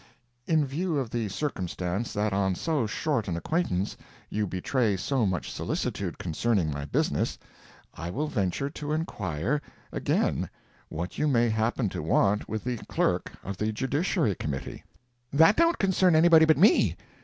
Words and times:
"In 0.47 0.65
view 0.65 0.97
of 0.97 1.11
the 1.11 1.29
circumstance 1.29 2.11
that 2.13 2.33
on 2.33 2.55
so 2.55 2.87
short 2.87 3.27
an 3.27 3.37
acquaintance 3.37 3.95
you 4.31 4.47
betray 4.47 4.97
so 4.97 5.27
much 5.27 5.51
solicitude 5.51 6.17
concerning 6.17 6.71
my 6.71 6.85
business, 6.85 7.37
I 7.93 8.09
will 8.09 8.25
venture 8.25 8.71
to 8.71 8.93
inquire 8.93 9.61
again 9.91 10.49
what 10.89 11.19
you 11.19 11.27
may 11.27 11.49
happen 11.49 11.87
to 11.89 12.01
want 12.01 12.49
with 12.49 12.63
the 12.63 12.77
clerk 12.85 13.33
of 13.43 13.57
the 13.57 13.71
Judiciary 13.71 14.33
Committee?" 14.33 14.83
"That 15.31 15.55
don't 15.55 15.77
concern 15.77 16.15
anybody 16.15 16.45
but 16.45 16.57
me. 16.57 16.95